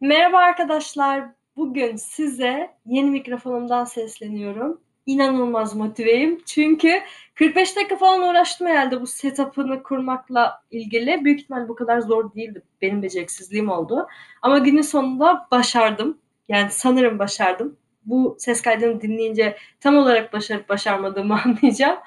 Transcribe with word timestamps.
Merhaba 0.00 0.38
arkadaşlar. 0.38 1.24
Bugün 1.56 1.96
size 1.96 2.70
yeni 2.86 3.10
mikrofonumdan 3.10 3.84
sesleniyorum. 3.84 4.80
İnanılmaz 5.06 5.76
motiveyim. 5.76 6.42
Çünkü 6.46 7.02
45 7.34 7.76
dakika 7.76 7.96
falan 7.96 8.28
uğraştım 8.28 8.66
herhalde 8.66 9.00
bu 9.00 9.06
setup'ını 9.06 9.82
kurmakla 9.82 10.62
ilgili. 10.70 11.24
Büyük 11.24 11.40
ihtimal 11.40 11.68
bu 11.68 11.74
kadar 11.74 12.00
zor 12.00 12.34
değildi. 12.34 12.62
Benim 12.82 13.02
beceriksizliğim 13.02 13.70
oldu. 13.70 14.08
Ama 14.42 14.58
günün 14.58 14.82
sonunda 14.82 15.48
başardım. 15.50 16.18
Yani 16.48 16.70
sanırım 16.70 17.18
başardım. 17.18 17.76
Bu 18.04 18.36
ses 18.38 18.62
kaydını 18.62 19.00
dinleyince 19.00 19.56
tam 19.80 19.96
olarak 19.96 20.32
başarıp 20.32 20.68
başarmadığımı 20.68 21.40
anlayacağım. 21.44 21.98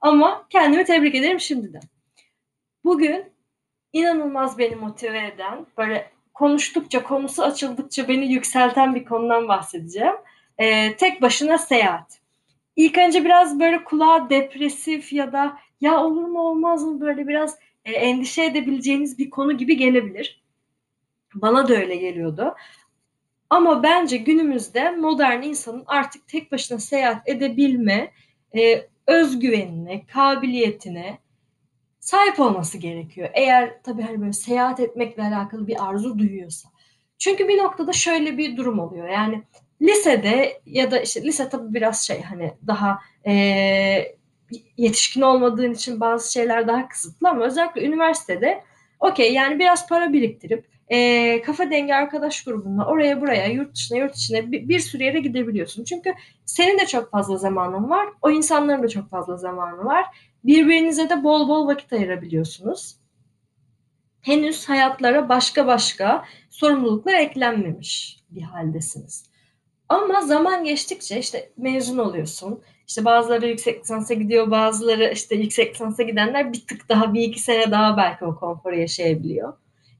Ama 0.00 0.46
kendimi 0.50 0.84
tebrik 0.84 1.14
ederim 1.14 1.40
şimdiden. 1.40 1.82
Bugün 2.84 3.24
inanılmaz 3.92 4.58
beni 4.58 4.76
motive 4.76 5.26
eden, 5.26 5.66
böyle 5.76 6.17
konuştukça, 6.38 7.02
konusu 7.02 7.42
açıldıkça 7.42 8.08
beni 8.08 8.32
yükselten 8.32 8.94
bir 8.94 9.04
konudan 9.04 9.48
bahsedeceğim. 9.48 10.14
Ee, 10.58 10.96
tek 10.96 11.22
başına 11.22 11.58
seyahat. 11.58 12.20
İlk 12.76 12.98
önce 12.98 13.24
biraz 13.24 13.60
böyle 13.60 13.84
kulağa 13.84 14.30
depresif 14.30 15.12
ya 15.12 15.32
da 15.32 15.58
ya 15.80 16.04
olur 16.04 16.24
mu 16.24 16.40
olmaz 16.40 16.84
mı 16.84 17.00
böyle 17.00 17.28
biraz 17.28 17.58
e, 17.84 17.92
endişe 17.92 18.44
edebileceğiniz 18.44 19.18
bir 19.18 19.30
konu 19.30 19.56
gibi 19.56 19.76
gelebilir. 19.76 20.42
Bana 21.34 21.68
da 21.68 21.74
öyle 21.74 21.96
geliyordu. 21.96 22.54
Ama 23.50 23.82
bence 23.82 24.16
günümüzde 24.16 24.90
modern 24.90 25.42
insanın 25.42 25.84
artık 25.86 26.28
tek 26.28 26.52
başına 26.52 26.78
seyahat 26.78 27.28
edebilme 27.28 28.12
e, 28.56 28.88
özgüvenine, 29.06 30.06
kabiliyetine, 30.06 31.18
sahip 32.08 32.40
olması 32.40 32.78
gerekiyor. 32.78 33.28
Eğer 33.34 33.82
tabii 33.82 34.02
hani 34.02 34.20
böyle 34.20 34.32
seyahat 34.32 34.80
etmekle 34.80 35.22
alakalı 35.22 35.66
bir 35.66 35.88
arzu 35.88 36.18
duyuyorsa. 36.18 36.68
Çünkü 37.18 37.48
bir 37.48 37.58
noktada 37.58 37.92
şöyle 37.92 38.38
bir 38.38 38.56
durum 38.56 38.78
oluyor. 38.78 39.08
Yani 39.08 39.42
lisede 39.82 40.60
ya 40.66 40.90
da 40.90 41.00
işte 41.00 41.22
lise 41.22 41.48
tabii 41.48 41.74
biraz 41.74 42.06
şey 42.06 42.22
hani 42.22 42.54
daha 42.66 42.98
e, 43.26 43.32
yetişkin 44.76 45.20
olmadığın 45.20 45.72
için 45.72 46.00
bazı 46.00 46.32
şeyler 46.32 46.68
daha 46.68 46.88
kısıtlı 46.88 47.28
ama 47.28 47.44
özellikle 47.44 47.84
üniversitede 47.84 48.64
okey 49.00 49.32
yani 49.32 49.58
biraz 49.58 49.88
para 49.88 50.12
biriktirip 50.12 50.64
e, 50.88 51.42
kafa 51.42 51.70
dengi 51.70 51.94
arkadaş 51.94 52.44
grubunla 52.44 52.86
oraya 52.86 53.20
buraya 53.20 53.46
yurt 53.46 53.74
dışına 53.74 53.98
yurt 53.98 54.16
içine 54.16 54.52
bir, 54.52 54.68
bir 54.68 54.78
sürü 54.78 55.04
yere 55.04 55.20
gidebiliyorsun. 55.20 55.84
Çünkü 55.84 56.14
senin 56.44 56.78
de 56.78 56.86
çok 56.86 57.10
fazla 57.10 57.36
zamanın 57.36 57.90
var. 57.90 58.08
O 58.22 58.30
insanların 58.30 58.82
da 58.82 58.88
çok 58.88 59.10
fazla 59.10 59.36
zamanı 59.36 59.84
var 59.84 60.04
birbirinize 60.44 61.10
de 61.10 61.24
bol 61.24 61.48
bol 61.48 61.66
vakit 61.66 61.92
ayırabiliyorsunuz. 61.92 62.96
Henüz 64.20 64.68
hayatlara 64.68 65.28
başka 65.28 65.66
başka 65.66 66.24
sorumluluklar 66.50 67.14
eklenmemiş 67.14 68.20
bir 68.30 68.42
haldesiniz. 68.42 69.24
Ama 69.88 70.22
zaman 70.22 70.64
geçtikçe 70.64 71.18
işte 71.18 71.50
mezun 71.56 71.98
oluyorsun. 71.98 72.62
İşte 72.88 73.04
bazıları 73.04 73.48
yüksek 73.48 73.80
lisansa 73.80 74.14
gidiyor, 74.14 74.50
bazıları 74.50 75.12
işte 75.12 75.34
yüksek 75.36 75.74
lisansa 75.74 76.02
gidenler 76.02 76.52
bir 76.52 76.66
tık 76.66 76.88
daha 76.88 77.14
bir 77.14 77.22
iki 77.22 77.40
sene 77.40 77.70
daha 77.70 77.96
belki 77.96 78.24
o 78.24 78.36
konforu 78.36 78.76
yaşayabiliyor. 78.76 79.52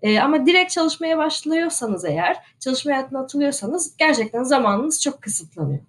ee, 0.03 0.21
ama 0.21 0.47
direkt 0.47 0.73
çalışmaya 0.73 1.19
başlıyorsanız 1.19 2.05
eğer, 2.05 2.37
çalışma 2.61 2.93
hayatına 2.93 3.21
atılıyorsanız 3.21 3.97
gerçekten 3.97 4.43
zamanınız 4.43 5.03
çok 5.03 5.23
kısıtlanıyor. 5.23 5.81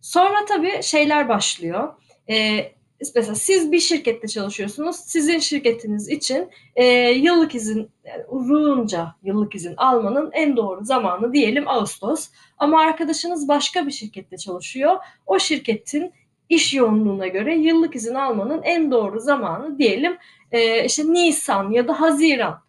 Sonra 0.00 0.44
tabii 0.48 0.82
şeyler 0.82 1.28
başlıyor. 1.28 1.94
ee, 2.30 2.72
mesela 3.14 3.34
siz 3.34 3.72
bir 3.72 3.80
şirkette 3.80 4.28
çalışıyorsunuz. 4.28 4.96
Sizin 4.96 5.38
şirketiniz 5.38 6.08
için 6.08 6.50
e, 6.76 6.84
yıllık 7.10 7.54
izin 7.54 7.90
yani 8.04 8.24
uzunca 8.28 9.14
yıllık 9.22 9.54
izin 9.54 9.74
almanın 9.76 10.30
en 10.32 10.56
doğru 10.56 10.84
zamanı 10.84 11.32
diyelim 11.32 11.68
Ağustos. 11.68 12.28
Ama 12.58 12.80
arkadaşınız 12.80 13.48
başka 13.48 13.86
bir 13.86 13.92
şirkette 13.92 14.36
çalışıyor. 14.36 14.96
O 15.26 15.38
şirketin 15.38 16.12
iş 16.48 16.74
yoğunluğuna 16.74 17.26
göre 17.26 17.56
yıllık 17.56 17.96
izin 17.96 18.14
almanın 18.14 18.62
en 18.62 18.90
doğru 18.90 19.20
zamanı 19.20 19.78
diyelim 19.78 20.18
e, 20.52 20.84
işte 20.84 21.02
Nisan 21.12 21.70
ya 21.70 21.88
da 21.88 22.00
Haziran. 22.00 22.60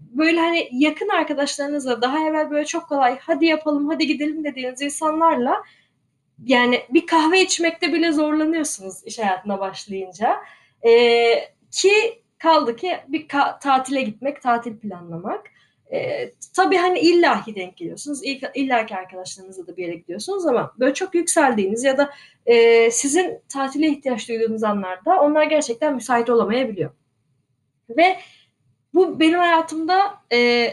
Böyle 0.00 0.40
hani 0.40 0.68
yakın 0.72 1.08
arkadaşlarınızla 1.08 2.02
daha 2.02 2.18
evvel 2.28 2.50
böyle 2.50 2.64
çok 2.64 2.88
kolay 2.88 3.18
hadi 3.20 3.46
yapalım 3.46 3.88
hadi 3.88 4.06
gidelim 4.06 4.44
dediğiniz 4.44 4.82
insanlarla 4.82 5.62
yani 6.44 6.82
bir 6.90 7.06
kahve 7.06 7.42
içmekte 7.42 7.92
bile 7.92 8.12
zorlanıyorsunuz 8.12 9.04
iş 9.04 9.18
hayatına 9.18 9.60
başlayınca. 9.60 10.36
Ee, 10.86 11.34
ki 11.70 12.22
kaldı 12.38 12.76
ki 12.76 12.98
bir 13.08 13.28
ka- 13.28 13.60
tatile 13.60 14.02
gitmek, 14.02 14.42
tatil 14.42 14.76
planlamak. 14.76 15.46
Ee, 15.92 16.30
tabii 16.56 16.76
hani 16.76 17.00
illahi 17.00 17.54
denk 17.54 17.76
geliyorsunuz. 17.76 18.20
İlla 18.54 18.86
ki 18.86 18.96
arkadaşlarınızla 18.96 19.66
da 19.66 19.76
bir 19.76 19.82
yere 19.82 19.94
gidiyorsunuz 19.94 20.46
ama 20.46 20.74
böyle 20.78 20.94
çok 20.94 21.14
yükseldiğiniz 21.14 21.84
ya 21.84 21.98
da 21.98 22.10
e, 22.46 22.90
sizin 22.90 23.40
tatile 23.48 23.88
ihtiyaç 23.88 24.28
duyduğunuz 24.28 24.64
anlarda 24.64 25.20
onlar 25.20 25.42
gerçekten 25.42 25.94
müsait 25.94 26.30
olamayabiliyor. 26.30 26.90
Ve 27.88 28.18
bu 28.94 29.20
benim 29.20 29.38
hayatımda 29.38 30.14
e, 30.32 30.68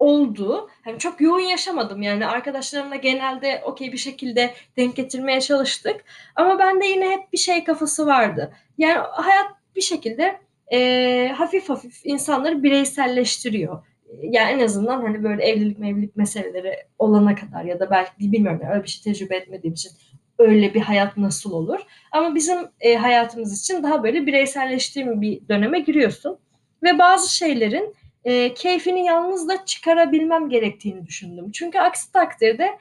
oldu. 0.00 0.70
Hani 0.84 0.98
çok 0.98 1.20
yoğun 1.20 1.40
yaşamadım 1.40 2.02
yani 2.02 2.26
arkadaşlarımla 2.26 2.96
genelde 2.96 3.62
okey 3.64 3.92
bir 3.92 3.98
şekilde 3.98 4.54
denk 4.76 4.96
getirmeye 4.96 5.40
çalıştık. 5.40 6.04
Ama 6.36 6.58
bende 6.58 6.86
yine 6.86 7.10
hep 7.10 7.32
bir 7.32 7.38
şey 7.38 7.64
kafası 7.64 8.06
vardı. 8.06 8.52
Yani 8.78 8.98
hayat 9.10 9.46
bir 9.76 9.80
şekilde 9.80 10.40
e, 10.72 11.28
hafif 11.36 11.68
hafif 11.68 12.00
insanları 12.04 12.62
bireyselleştiriyor. 12.62 13.84
Yani 14.22 14.50
en 14.50 14.64
azından 14.64 15.00
hani 15.00 15.24
böyle 15.24 15.42
evlilik 15.42 15.78
mevlilik 15.78 16.16
meseleleri 16.16 16.76
olana 16.98 17.34
kadar 17.34 17.64
ya 17.64 17.80
da 17.80 17.90
belki 17.90 18.32
bilmiyorum 18.32 18.60
öyle 18.72 18.82
bir 18.82 18.88
şey 18.88 19.12
tecrübe 19.12 19.36
etmediğim 19.36 19.74
için 19.74 19.92
öyle 20.38 20.74
bir 20.74 20.80
hayat 20.80 21.16
nasıl 21.16 21.52
olur. 21.52 21.80
Ama 22.12 22.34
bizim 22.34 22.58
e, 22.80 22.96
hayatımız 22.96 23.60
için 23.60 23.82
daha 23.82 24.02
böyle 24.02 24.26
bireyselleştiğim 24.26 25.20
bir 25.20 25.48
döneme 25.48 25.80
giriyorsun. 25.80 26.38
Ve 26.82 26.98
bazı 26.98 27.36
şeylerin 27.36 27.94
e, 28.24 28.54
keyfini 28.54 29.04
yalnız 29.04 29.48
da 29.48 29.64
çıkarabilmem 29.64 30.48
gerektiğini 30.48 31.06
düşündüm. 31.06 31.50
Çünkü 31.52 31.78
aksi 31.78 32.12
takdirde 32.12 32.78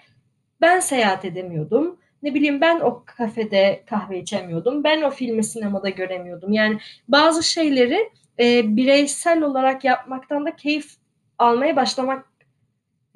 ben 0.61 0.79
seyahat 0.79 1.25
edemiyordum. 1.25 2.00
Ne 2.23 2.33
bileyim 2.33 2.61
ben 2.61 2.79
o 2.79 3.03
kafede 3.05 3.83
kahve 3.89 4.19
içemiyordum. 4.19 4.83
Ben 4.83 5.01
o 5.01 5.11
filmi 5.11 5.44
sinemada 5.44 5.89
göremiyordum. 5.89 6.53
Yani 6.53 6.79
bazı 7.07 7.44
şeyleri 7.44 8.09
e, 8.39 8.75
bireysel 8.75 9.41
olarak 9.41 9.83
yapmaktan 9.83 10.45
da 10.45 10.55
keyif 10.55 10.95
almaya 11.38 11.75
başlamak 11.75 12.25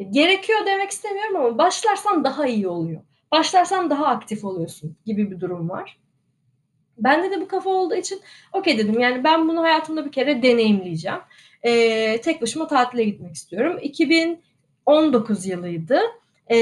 gerekiyor 0.09 0.59
demek 0.66 0.91
istemiyorum 0.91 1.35
ama 1.35 1.57
başlarsan 1.57 2.23
daha 2.23 2.47
iyi 2.47 2.67
oluyor. 2.67 3.01
Başlarsan 3.31 3.90
daha 3.90 4.07
aktif 4.07 4.45
oluyorsun 4.45 4.95
gibi 5.05 5.31
bir 5.31 5.40
durum 5.40 5.69
var. 5.69 6.00
Bende 6.97 7.31
de 7.31 7.41
bu 7.41 7.47
kafa 7.47 7.69
olduğu 7.69 7.95
için 7.95 8.22
okey 8.53 8.78
dedim 8.78 9.00
yani 9.00 9.23
ben 9.23 9.50
bunu 9.50 9.63
hayatımda 9.63 10.05
bir 10.05 10.11
kere 10.11 10.44
deneyimleyeceğim 10.44 11.19
e, 11.63 12.22
tek 12.22 12.41
başıma 12.41 12.68
tatile 12.68 13.03
gitmek 13.03 13.35
istiyorum. 13.35 13.79
2019 13.81 15.46
yılıydı. 15.46 16.00
E, 16.51 16.57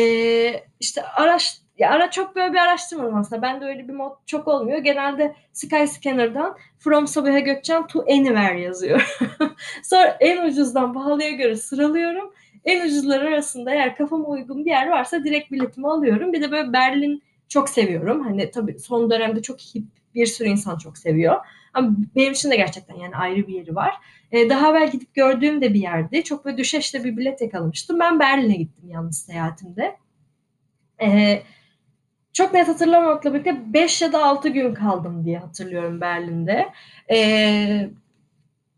işte 0.80 1.04
araç 1.04 1.62
ya 1.78 1.90
ara 1.90 2.12
çok 2.12 2.36
böyle 2.36 2.54
bir 2.54 2.58
araştırmadım 2.58 3.16
aslında. 3.16 3.42
Ben 3.42 3.62
de 3.62 3.66
öyle 3.66 3.88
bir 3.88 3.94
mod 3.94 4.12
çok 4.26 4.48
olmuyor. 4.48 4.78
Genelde 4.78 5.36
Skyscanner'dan 5.54 6.58
From 6.80 7.08
Sabiha 7.08 7.40
Gökçen 7.40 7.88
to 7.88 8.02
Anywhere 8.02 8.62
yazıyor. 8.62 9.18
Sonra 9.84 10.18
en 10.20 10.48
ucuzdan 10.48 10.94
pahalıya 10.94 11.32
göre 11.32 11.56
sıralıyorum. 11.56 12.34
En 12.66 12.88
ucuzlar 12.88 13.22
arasında 13.22 13.72
eğer 13.72 13.96
kafama 13.96 14.28
uygun 14.28 14.66
bir 14.66 14.70
yer 14.70 14.88
varsa 14.88 15.24
direkt 15.24 15.52
biletimi 15.52 15.88
alıyorum. 15.88 16.34
Bir 16.34 16.42
de 16.42 16.52
böyle 16.52 16.74
Berlin 16.74 17.24
çok 17.50 17.70
seviyorum. 17.70 18.24
Hani 18.24 18.52
tabii 18.52 18.80
son 18.80 19.12
dönemde 19.12 19.42
çok 19.42 19.60
hip 19.60 19.84
bir 20.16 20.26
sürü 20.26 20.50
insan 20.50 20.78
çok 20.78 20.98
seviyor. 20.98 21.36
Ama 21.74 21.92
benim 22.16 22.32
için 22.32 22.52
de 22.52 22.56
gerçekten 22.56 22.96
yani 22.96 23.16
ayrı 23.16 23.48
bir 23.48 23.54
yeri 23.54 23.76
var. 23.76 23.94
Ee, 24.32 24.50
daha 24.50 24.70
evvel 24.70 24.92
gidip 24.92 25.14
gördüğüm 25.14 25.62
de 25.62 25.74
bir 25.74 25.82
yerdi. 25.82 26.24
Çok 26.24 26.46
böyle 26.46 26.58
düşeşte 26.58 27.04
bir 27.04 27.18
bilet 27.18 27.42
yakalamıştım. 27.42 28.00
Ben 28.00 28.20
Berlin'e 28.20 28.56
gittim 28.56 28.90
yalnız 28.90 29.18
seyahatimde. 29.20 29.98
Ee, 31.02 31.44
çok 32.34 32.54
net 32.54 32.68
hatırlamakla 32.68 33.34
birlikte 33.34 33.74
5 33.74 34.02
ya 34.02 34.14
da 34.14 34.26
6 34.26 34.50
gün 34.50 34.74
kaldım 34.74 35.26
diye 35.26 35.38
hatırlıyorum 35.40 36.02
Berlin'de. 36.02 36.70
Ee, 37.10 37.18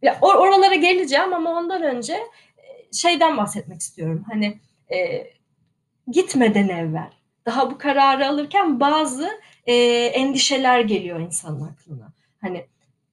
ya 0.02 0.14
or- 0.22 0.38
oralara 0.38 0.76
geleceğim 0.76 1.34
ama 1.34 1.52
ondan 1.52 1.84
önce 1.84 2.14
e, 2.14 2.94
şeyden 2.94 3.38
bahsetmek 3.38 3.82
istiyorum. 3.82 4.26
Hani 4.32 4.60
e, 4.94 5.28
gitmeden 6.08 6.68
evvel 6.70 7.12
daha 7.46 7.72
bu 7.72 7.78
kararı 7.78 8.28
alırken 8.28 8.80
bazı 8.80 9.30
e, 9.66 9.74
endişeler 10.06 10.80
geliyor 10.80 11.20
insanın 11.20 11.62
aklına. 11.62 12.14
Hani 12.42 12.66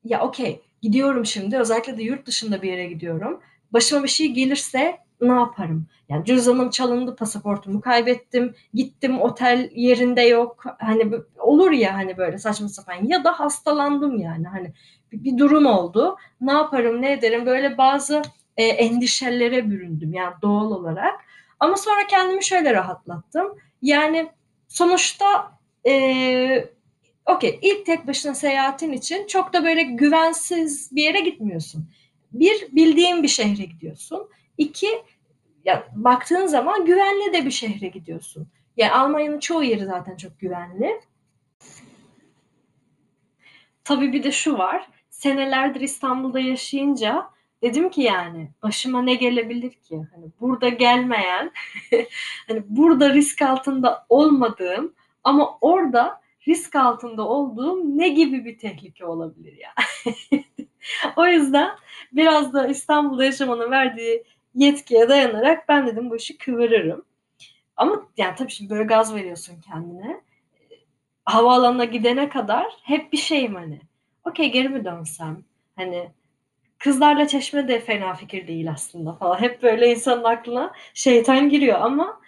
ya 0.04 0.20
okey 0.20 0.60
gidiyorum 0.82 1.26
şimdi 1.26 1.58
özellikle 1.58 1.98
de 1.98 2.02
yurt 2.02 2.26
dışında 2.26 2.62
bir 2.62 2.70
yere 2.70 2.86
gidiyorum. 2.86 3.40
Başıma 3.72 4.02
bir 4.02 4.08
şey 4.08 4.28
gelirse 4.32 4.98
ne 5.20 5.32
yaparım? 5.32 5.86
Yani 6.08 6.24
cüzdanım 6.24 6.70
çalındı, 6.70 7.16
pasaportumu 7.16 7.80
kaybettim, 7.80 8.54
gittim 8.74 9.20
otel 9.20 9.70
yerinde 9.74 10.22
yok. 10.22 10.64
Hani 10.78 11.12
olur 11.38 11.70
ya 11.70 11.94
hani 11.94 12.16
böyle 12.16 12.38
saçma 12.38 12.68
sapan 12.68 12.94
ya 13.04 13.24
da 13.24 13.40
hastalandım 13.40 14.18
yani 14.18 14.48
hani 14.48 14.72
bir, 15.12 15.24
bir 15.24 15.38
durum 15.38 15.66
oldu. 15.66 16.16
Ne 16.40 16.52
yaparım, 16.52 17.02
ne 17.02 17.12
ederim? 17.12 17.46
Böyle 17.46 17.78
bazı 17.78 18.22
e, 18.56 18.64
endişelere 18.64 19.70
büründüm 19.70 20.12
yani 20.12 20.34
doğal 20.42 20.70
olarak. 20.70 21.20
Ama 21.60 21.76
sonra 21.76 22.06
kendimi 22.08 22.44
şöyle 22.44 22.74
rahatlattım. 22.74 23.58
Yani 23.82 24.30
sonuçta 24.68 25.52
e, 25.86 26.64
okey 27.26 27.58
ilk 27.62 27.86
tek 27.86 28.06
başına 28.06 28.34
seyahatin 28.34 28.92
için 28.92 29.26
çok 29.26 29.52
da 29.52 29.64
böyle 29.64 29.82
güvensiz 29.82 30.96
bir 30.96 31.02
yere 31.02 31.20
gitmiyorsun. 31.20 31.90
Bir, 32.32 32.68
bildiğin 32.72 33.22
bir 33.22 33.28
şehre 33.28 33.64
gidiyorsun. 33.64 34.28
İki, 34.58 34.88
ya 35.64 35.88
baktığın 35.92 36.46
zaman 36.46 36.84
güvenli 36.84 37.32
de 37.32 37.44
bir 37.44 37.50
şehre 37.50 37.88
gidiyorsun. 37.88 38.48
Yani 38.76 38.92
Almanya'nın 38.92 39.38
çoğu 39.38 39.62
yeri 39.62 39.84
zaten 39.84 40.16
çok 40.16 40.40
güvenli. 40.40 41.00
Tabii 43.84 44.12
bir 44.12 44.22
de 44.22 44.32
şu 44.32 44.58
var. 44.58 44.88
Senelerdir 45.10 45.80
İstanbul'da 45.80 46.40
yaşayınca 46.40 47.30
dedim 47.62 47.90
ki 47.90 48.02
yani 48.02 48.50
başıma 48.62 49.02
ne 49.02 49.14
gelebilir 49.14 49.70
ki? 49.70 50.02
Hani 50.14 50.26
burada 50.40 50.68
gelmeyen, 50.68 51.52
hani 52.48 52.62
burada 52.68 53.14
risk 53.14 53.42
altında 53.42 54.06
olmadığım 54.08 54.94
ama 55.24 55.58
orada 55.60 56.20
risk 56.48 56.76
altında 56.76 57.28
olduğum 57.28 57.98
ne 57.98 58.08
gibi 58.08 58.44
bir 58.44 58.58
tehlike 58.58 59.06
olabilir 59.06 59.56
ya? 59.58 59.70
O 61.16 61.26
yüzden 61.26 61.70
biraz 62.12 62.52
da 62.52 62.66
İstanbul'da 62.66 63.24
yaşamanın 63.24 63.70
verdiği 63.70 64.24
yetkiye 64.54 65.08
dayanarak 65.08 65.68
ben 65.68 65.86
dedim 65.86 66.10
bu 66.10 66.16
işi 66.16 66.38
kıvırırım. 66.38 67.04
Ama 67.76 68.08
yani 68.16 68.34
tabii 68.36 68.50
şimdi 68.50 68.70
böyle 68.70 68.84
gaz 68.84 69.14
veriyorsun 69.14 69.60
kendine. 69.60 70.20
Havaalanına 71.24 71.84
gidene 71.84 72.28
kadar 72.28 72.66
hep 72.82 73.12
bir 73.12 73.18
şeyim 73.18 73.54
hani. 73.54 73.80
Okey 74.24 74.52
geri 74.52 74.68
mi 74.68 74.84
dönsem? 74.84 75.44
Hani 75.76 76.10
kızlarla 76.78 77.28
çeşme 77.28 77.68
de 77.68 77.80
fena 77.80 78.14
fikir 78.14 78.48
değil 78.48 78.70
aslında 78.70 79.14
falan. 79.14 79.40
Hep 79.40 79.62
böyle 79.62 79.90
insanın 79.92 80.24
aklına 80.24 80.72
şeytan 80.94 81.48
giriyor 81.48 81.80
ama 81.80 82.20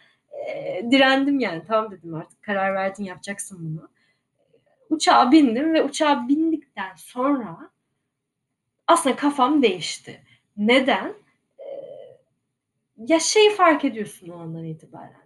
e, 0.49 0.83
direndim 0.91 1.41
yani. 1.41 1.63
Tamam 1.69 1.91
dedim 1.93 2.15
artık 2.15 2.43
karar 2.43 2.75
verdin 2.75 3.05
yapacaksın 3.05 3.59
bunu. 3.61 3.89
Uçağa 4.93 5.33
bindim 5.33 5.75
ve 5.75 5.83
uçağa 5.83 6.29
bindikten 6.29 6.95
sonra 6.97 7.71
aslında 8.87 9.17
kafam 9.17 9.63
değişti. 9.63 10.23
Neden? 10.57 11.15
Ee, 11.59 11.65
ya 12.97 13.21
şeyi 13.21 13.51
fark 13.51 13.85
ediyorsun 13.85 14.29
o 14.29 14.39
andan 14.39 14.65
itibaren. 14.65 15.23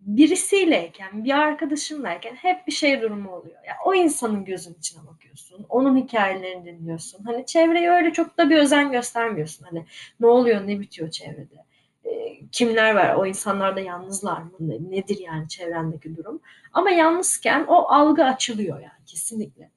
Birisiyleyken, 0.00 1.24
bir 1.24 1.30
arkadaşınlayken 1.38 2.34
hep 2.34 2.66
bir 2.66 2.72
şey 2.72 3.02
durumu 3.02 3.30
oluyor. 3.30 3.64
Ya 3.66 3.76
o 3.84 3.94
insanın 3.94 4.44
gözün 4.44 4.74
içine 4.74 5.06
bakıyorsun. 5.06 5.66
Onun 5.68 5.96
hikayelerini 5.96 6.64
dinliyorsun. 6.64 7.24
Hani 7.24 7.46
çevreye 7.46 7.90
öyle 7.90 8.12
çok 8.12 8.38
da 8.38 8.50
bir 8.50 8.58
özen 8.58 8.92
göstermiyorsun. 8.92 9.64
Hani 9.64 9.84
ne 10.20 10.26
oluyor, 10.26 10.66
ne 10.66 10.80
bitiyor 10.80 11.10
çevrede? 11.10 11.64
Ee, 12.08 12.46
kimler 12.52 12.94
var? 12.94 13.14
O 13.14 13.26
insanlar 13.26 13.76
da 13.76 13.80
yalnızlar 13.80 14.42
mı? 14.42 14.90
Nedir 14.90 15.18
yani 15.20 15.48
çevrendeki 15.48 16.16
durum? 16.16 16.40
Ama 16.72 16.90
yalnızken 16.90 17.64
o 17.68 17.88
algı 17.88 18.24
açılıyor 18.24 18.80
yani 18.80 19.04
kesinlikle. 19.06 19.70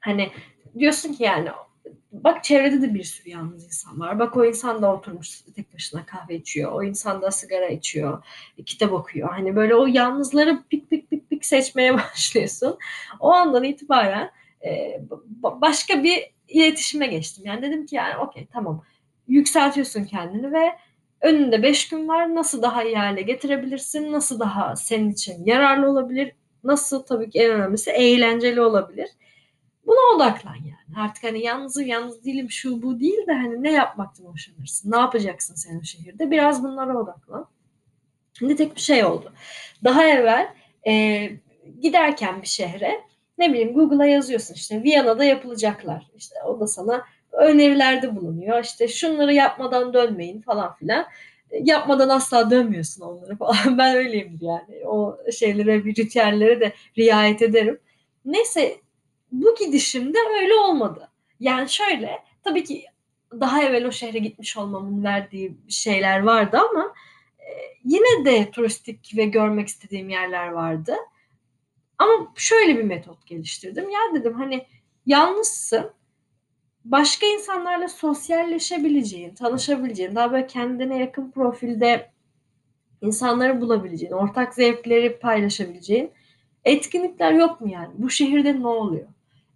Hani 0.00 0.30
diyorsun 0.78 1.12
ki 1.12 1.22
yani 1.22 1.48
bak 2.12 2.44
çevrede 2.44 2.82
de 2.82 2.94
bir 2.94 3.04
sürü 3.04 3.30
yalnız 3.30 3.64
insan 3.64 4.00
var. 4.00 4.18
Bak 4.18 4.36
o 4.36 4.44
insan 4.44 4.82
da 4.82 4.94
oturmuş 4.94 5.40
tek 5.56 5.74
başına 5.74 6.06
kahve 6.06 6.34
içiyor. 6.34 6.72
O 6.72 6.82
insan 6.82 7.22
da 7.22 7.30
sigara 7.30 7.66
içiyor. 7.66 8.24
Kitap 8.66 8.92
okuyor. 8.92 9.28
Hani 9.30 9.56
böyle 9.56 9.74
o 9.74 9.86
yalnızları 9.86 10.62
pik 10.70 10.90
pik 10.90 11.10
pik 11.10 11.30
pik 11.30 11.44
seçmeye 11.44 11.94
başlıyorsun. 11.98 12.78
O 13.20 13.32
andan 13.32 13.64
itibaren 13.64 14.30
e, 14.64 15.00
başka 15.42 16.02
bir 16.02 16.34
iletişime 16.48 17.06
geçtim. 17.06 17.46
Yani 17.46 17.62
dedim 17.62 17.86
ki 17.86 17.96
yani 17.96 18.16
okey 18.16 18.46
tamam 18.52 18.84
yükseltiyorsun 19.28 20.04
kendini 20.04 20.52
ve 20.52 20.72
önünde 21.24 21.62
beş 21.62 21.88
gün 21.88 22.08
var. 22.08 22.34
Nasıl 22.34 22.62
daha 22.62 22.84
iyi 22.84 22.96
hale 22.96 23.22
getirebilirsin? 23.22 24.12
Nasıl 24.12 24.40
daha 24.40 24.76
senin 24.76 25.10
için 25.10 25.44
yararlı 25.44 25.90
olabilir? 25.90 26.32
Nasıl 26.64 27.02
tabii 27.02 27.30
ki 27.30 27.38
en 27.38 27.50
önemlisi 27.50 27.90
eğlenceli 27.90 28.60
olabilir? 28.60 29.08
Buna 29.86 30.16
odaklan 30.16 30.54
yani. 30.54 30.98
Artık 31.00 31.24
hani 31.24 31.42
yalnızım, 31.42 31.86
yalnız 31.86 32.24
değilim, 32.24 32.50
şu 32.50 32.82
bu 32.82 33.00
değil 33.00 33.26
de 33.26 33.32
hani 33.32 33.62
ne 33.62 33.72
yapmaktan 33.72 34.24
hoşlanırsın? 34.24 34.90
Ne 34.90 34.96
yapacaksın 34.96 35.54
sen 35.54 35.80
o 35.80 35.82
şehirde? 35.82 36.30
Biraz 36.30 36.62
bunlara 36.62 36.98
odaklan. 36.98 37.46
Şimdi 38.38 38.56
tek 38.56 38.76
bir 38.76 38.80
şey 38.80 39.04
oldu. 39.04 39.32
Daha 39.84 40.04
evvel 40.04 40.54
e, 40.86 41.30
giderken 41.80 42.42
bir 42.42 42.46
şehre 42.46 43.00
ne 43.38 43.52
bileyim 43.52 43.74
Google'a 43.74 44.06
yazıyorsun 44.06 44.54
işte 44.54 44.82
Viyana'da 44.82 45.24
yapılacaklar. 45.24 46.10
İşte 46.16 46.34
o 46.46 46.60
da 46.60 46.66
sana 46.66 47.04
önerilerde 47.38 48.16
bulunuyor. 48.16 48.64
İşte 48.64 48.88
şunları 48.88 49.34
yapmadan 49.34 49.94
dönmeyin 49.94 50.40
falan 50.40 50.74
filan. 50.74 51.06
Yapmadan 51.60 52.08
asla 52.08 52.50
dönmüyorsun 52.50 53.02
onları 53.02 53.36
falan. 53.36 53.56
Ben 53.78 53.96
öyleyimdir 53.96 54.46
yani. 54.46 54.86
O 54.86 55.18
şeylere, 55.38 55.84
bir 55.84 55.96
ritüellere 55.96 56.60
de 56.60 56.72
riayet 56.98 57.42
ederim. 57.42 57.80
Neyse 58.24 58.76
bu 59.32 59.54
gidişimde 59.54 60.18
öyle 60.42 60.54
olmadı. 60.54 61.08
Yani 61.40 61.68
şöyle 61.68 62.18
tabii 62.44 62.64
ki 62.64 62.84
daha 63.40 63.62
evvel 63.62 63.86
o 63.86 63.92
şehre 63.92 64.18
gitmiş 64.18 64.56
olmamın 64.56 65.04
verdiği 65.04 65.56
şeyler 65.68 66.20
vardı 66.20 66.58
ama 66.70 66.94
e, 67.38 67.46
yine 67.84 68.24
de 68.24 68.50
turistik 68.50 69.16
ve 69.16 69.24
görmek 69.24 69.68
istediğim 69.68 70.08
yerler 70.08 70.48
vardı. 70.48 70.96
Ama 71.98 72.32
şöyle 72.36 72.78
bir 72.78 72.84
metot 72.84 73.26
geliştirdim. 73.26 73.90
Ya 73.90 74.00
dedim 74.14 74.34
hani 74.34 74.66
yalnızsın. 75.06 75.90
Başka 76.84 77.26
insanlarla 77.26 77.88
sosyalleşebileceğin, 77.88 79.34
tanışabileceğin, 79.34 80.14
daha 80.14 80.32
böyle 80.32 80.46
kendine 80.46 80.98
yakın 80.98 81.30
profilde 81.30 82.10
insanları 83.00 83.60
bulabileceğin, 83.60 84.12
ortak 84.12 84.54
zevkleri 84.54 85.18
paylaşabileceğin 85.18 86.10
etkinlikler 86.64 87.32
yok 87.32 87.60
mu 87.60 87.68
yani? 87.68 87.94
Bu 87.98 88.10
şehirde 88.10 88.60
ne 88.60 88.66
oluyor? 88.66 89.06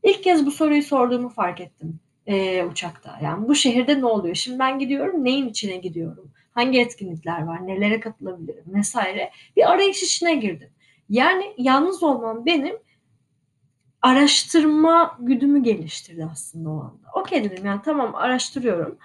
İlk 0.03 0.25
kez 0.25 0.47
bu 0.47 0.51
soruyu 0.51 0.83
sorduğumu 0.83 1.29
fark 1.29 1.61
ettim 1.61 2.01
e, 2.27 2.65
uçakta. 2.65 3.19
Yani 3.23 3.49
bu 3.49 3.55
şehirde 3.55 4.01
ne 4.01 4.07
oluyor? 4.07 4.35
Şimdi 4.35 4.59
ben 4.59 4.79
gidiyorum, 4.79 5.25
neyin 5.25 5.49
içine 5.49 5.77
gidiyorum? 5.77 6.31
Hangi 6.53 6.81
etkinlikler 6.81 7.43
var? 7.43 7.67
Nelere 7.67 8.01
katılabilirim? 8.01 8.65
Vesaire. 8.67 9.31
Bir 9.57 9.71
arayış 9.73 10.03
içine 10.03 10.35
girdim. 10.35 10.71
Yani 11.09 11.55
yalnız 11.59 12.03
olmam 12.03 12.47
benim 12.47 12.77
araştırma 14.03 15.17
güdümü 15.21 15.63
geliştirdi 15.63 16.29
aslında 16.33 16.71
o 16.71 16.73
anda. 16.73 17.09
Okey 17.15 17.45
dedim 17.45 17.67
yani 17.67 17.81
tamam 17.85 18.15
araştırıyorum. 18.15 18.99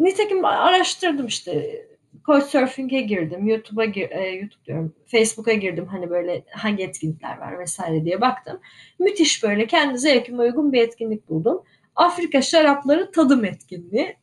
Nitekim 0.00 0.44
araştırdım 0.44 1.26
işte 1.26 1.84
Couchsurfing'e 2.26 3.00
girdim, 3.00 3.46
YouTube'a 3.48 3.84
gir, 3.84 4.10
e, 4.10 4.28
YouTube 4.28 4.64
diyorum, 4.64 4.94
Facebook'a 5.06 5.52
girdim 5.52 5.86
hani 5.86 6.10
böyle 6.10 6.44
hangi 6.50 6.84
etkinlikler 6.84 7.38
var 7.38 7.58
vesaire 7.58 8.04
diye 8.04 8.20
baktım. 8.20 8.60
Müthiş 8.98 9.42
böyle 9.42 9.66
kendi 9.66 9.98
zevkime 9.98 10.42
uygun 10.42 10.72
bir 10.72 10.82
etkinlik 10.82 11.28
buldum. 11.28 11.62
Afrika 11.96 12.42
şarapları 12.42 13.12
tadım 13.12 13.44
etkinliği. 13.44 14.16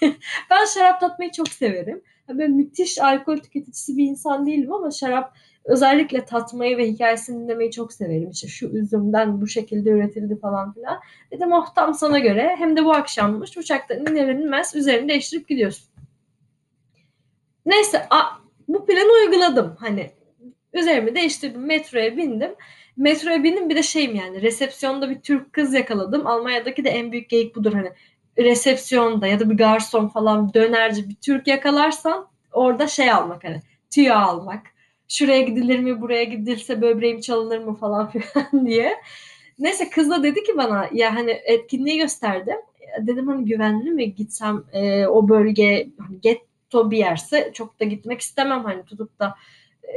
ben 0.50 0.64
şarap 0.74 1.00
tatmayı 1.00 1.30
çok 1.30 1.48
severim. 1.48 2.02
Böyle 2.28 2.48
müthiş 2.48 3.00
alkol 3.00 3.36
tüketicisi 3.36 3.96
bir 3.96 4.04
insan 4.04 4.46
değilim 4.46 4.72
ama 4.72 4.90
şarap 4.90 5.36
özellikle 5.64 6.24
tatmayı 6.24 6.78
ve 6.78 6.88
hikayesini 6.88 7.44
dinlemeyi 7.44 7.70
çok 7.70 7.92
severim. 7.92 8.30
İşte 8.30 8.48
şu 8.48 8.68
üzümden 8.68 9.40
bu 9.40 9.46
şekilde 9.46 9.90
üretildi 9.90 10.40
falan 10.40 10.72
filan. 10.72 11.00
Dedim 11.30 11.52
oh 11.52 11.74
tam 11.74 11.94
sana 11.94 12.18
göre. 12.18 12.54
Hem 12.58 12.76
de 12.76 12.84
bu 12.84 12.92
akşammış. 12.92 13.56
Uçaktan 13.56 13.98
iner 13.98 14.28
inmez 14.28 14.76
üzerini 14.76 15.08
değiştirip 15.08 15.48
gidiyorsun. 15.48 15.88
Neyse 17.66 18.06
a, 18.10 18.22
bu 18.68 18.86
planı 18.86 19.12
uyguladım. 19.12 19.76
Hani 19.78 20.10
üzerimi 20.72 21.14
değiştirdim. 21.14 21.66
Metroya 21.66 22.16
bindim. 22.16 22.54
Metroya 22.96 23.44
bindim 23.44 23.68
bir 23.68 23.76
de 23.76 23.82
şeyim 23.82 24.14
yani 24.14 24.42
resepsiyonda 24.42 25.10
bir 25.10 25.20
Türk 25.20 25.52
kız 25.52 25.74
yakaladım. 25.74 26.26
Almanya'daki 26.26 26.84
de 26.84 26.90
en 26.90 27.12
büyük 27.12 27.30
geyik 27.30 27.56
budur 27.56 27.72
hani 27.72 27.92
resepsiyonda 28.38 29.26
ya 29.26 29.40
da 29.40 29.50
bir 29.50 29.56
garson 29.56 30.08
falan 30.08 30.54
dönerci 30.54 31.08
bir 31.08 31.14
Türk 31.14 31.46
yakalarsan 31.46 32.28
orada 32.52 32.86
şey 32.86 33.10
almak 33.12 33.44
hani 33.44 33.62
tüyo 33.90 34.14
almak. 34.14 34.71
Şuraya 35.12 35.40
gidilir 35.40 35.78
mi 35.78 36.00
buraya 36.00 36.24
gidilse 36.24 36.82
böbreğim 36.82 37.20
çalınır 37.20 37.58
mı 37.58 37.74
falan 37.74 38.10
filan 38.12 38.66
diye. 38.66 38.94
Neyse 39.58 39.90
kız 39.90 40.10
da 40.10 40.22
dedi 40.22 40.42
ki 40.42 40.56
bana 40.56 40.88
ya 40.92 41.14
hani 41.14 41.30
etkinliği 41.30 41.98
gösterdim. 41.98 42.56
Dedim 43.00 43.28
hani 43.28 43.44
güvenli 43.44 43.90
mi 43.90 44.14
gitsem 44.14 44.64
e, 44.72 45.06
o 45.06 45.28
bölge 45.28 45.88
hani 45.98 46.20
get 46.20 46.40
bir 46.74 46.96
yerse 46.96 47.50
çok 47.54 47.80
da 47.80 47.84
gitmek 47.84 48.20
istemem 48.20 48.64
hani 48.64 48.84
tutup 48.84 49.18
da 49.18 49.34
e, 49.82 49.92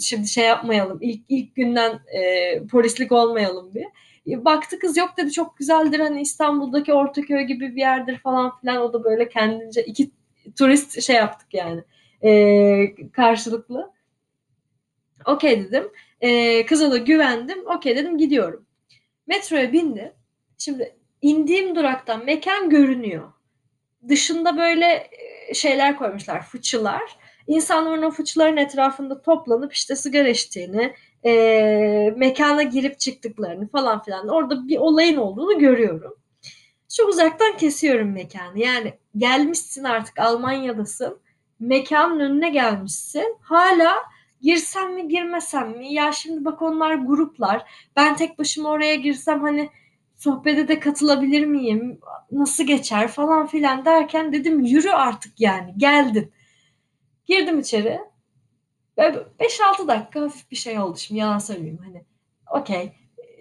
şimdi 0.00 0.28
şey 0.28 0.44
yapmayalım 0.44 0.98
ilk 1.00 1.22
ilk 1.28 1.54
günden 1.54 2.00
e, 2.12 2.66
polislik 2.66 3.12
olmayalım 3.12 3.74
bir. 3.74 3.86
E, 4.32 4.44
baktı 4.44 4.78
kız 4.78 4.96
yok 4.96 5.10
dedi 5.16 5.32
çok 5.32 5.56
güzeldir 5.56 6.00
hani 6.00 6.20
İstanbul'daki 6.20 6.92
Ortaköy 6.92 7.42
gibi 7.42 7.76
bir 7.76 7.80
yerdir 7.80 8.18
falan 8.18 8.58
filan 8.60 8.82
o 8.82 8.92
da 8.92 9.04
böyle 9.04 9.28
kendince 9.28 9.82
iki 9.82 10.10
turist 10.58 11.02
şey 11.02 11.16
yaptık 11.16 11.54
yani 11.54 11.82
e, 12.22 13.10
karşılıklı. 13.12 13.99
Okey 15.26 15.64
dedim. 15.64 15.88
E, 16.20 16.66
kıza 16.66 16.90
da 16.90 16.96
güvendim. 16.96 17.66
Okey 17.66 17.96
dedim 17.96 18.18
gidiyorum. 18.18 18.66
Metroya 19.26 19.72
bindim. 19.72 20.12
Şimdi 20.58 20.96
indiğim 21.22 21.76
duraktan 21.76 22.24
mekan 22.24 22.70
görünüyor. 22.70 23.32
Dışında 24.08 24.56
böyle 24.56 25.10
şeyler 25.54 25.96
koymuşlar, 25.96 26.42
fıçılar. 26.42 27.18
İnsanların 27.46 28.02
o 28.02 28.10
fıçıların 28.10 28.56
etrafında 28.56 29.22
toplanıp 29.22 29.72
işte 29.72 29.96
sigara 29.96 30.28
içtiğini, 30.28 30.94
e, 31.24 32.14
mekana 32.16 32.62
girip 32.62 32.98
çıktıklarını 32.98 33.68
falan 33.68 34.02
filan 34.02 34.28
orada 34.28 34.68
bir 34.68 34.78
olayın 34.78 35.16
olduğunu 35.16 35.58
görüyorum. 35.58 36.14
Çok 36.96 37.08
uzaktan 37.08 37.56
kesiyorum 37.56 38.12
mekanı. 38.12 38.58
Yani 38.58 38.94
gelmişsin 39.16 39.84
artık 39.84 40.18
Almanya'dasın. 40.18 41.20
Mekanın 41.60 42.20
önüne 42.20 42.50
gelmişsin. 42.50 43.36
Hala 43.40 43.94
girsem 44.40 44.94
mi 44.94 45.08
girmesem 45.08 45.70
mi? 45.70 45.94
Ya 45.94 46.12
şimdi 46.12 46.44
bak 46.44 46.62
onlar 46.62 46.94
gruplar. 46.94 47.70
Ben 47.96 48.16
tek 48.16 48.38
başıma 48.38 48.68
oraya 48.70 48.94
girsem 48.94 49.40
hani 49.40 49.70
sohbete 50.16 50.68
de 50.68 50.80
katılabilir 50.80 51.46
miyim? 51.46 52.00
Nasıl 52.32 52.64
geçer 52.64 53.08
falan 53.08 53.46
filan 53.46 53.84
derken 53.84 54.32
dedim 54.32 54.60
yürü 54.60 54.90
artık 54.90 55.40
yani 55.40 55.74
geldin. 55.76 56.32
Girdim 57.26 57.58
içeri. 57.58 58.00
5-6 58.98 59.88
dakika 59.88 60.20
hafif 60.20 60.50
bir 60.50 60.56
şey 60.56 60.78
oldu 60.78 60.98
şimdi 60.98 61.20
yalan 61.20 61.38
söyleyeyim 61.38 61.78
hani. 61.84 62.04
Okey 62.50 62.92